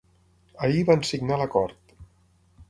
Ahir 0.67 0.81
van 0.87 1.05
signar 1.09 1.39
l’acord. 1.43 1.95